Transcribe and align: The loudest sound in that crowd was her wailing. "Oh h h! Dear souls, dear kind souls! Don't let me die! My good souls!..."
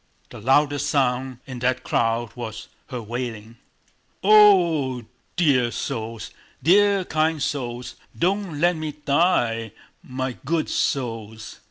The 0.31 0.41
loudest 0.41 0.87
sound 0.89 1.41
in 1.45 1.59
that 1.59 1.83
crowd 1.83 2.35
was 2.35 2.69
her 2.87 3.03
wailing. 3.03 3.57
"Oh 4.23 4.97
h 4.97 5.03
h! 5.03 5.07
Dear 5.37 5.69
souls, 5.69 6.31
dear 6.63 7.05
kind 7.05 7.39
souls! 7.39 7.97
Don't 8.17 8.59
let 8.59 8.75
me 8.75 8.93
die! 8.93 9.73
My 10.01 10.37
good 10.43 10.69
souls!..." 10.69 11.59